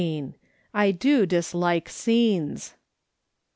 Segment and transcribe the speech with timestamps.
[0.01, 0.01] "/
[0.73, 2.73] DO DISLIKE SCENES."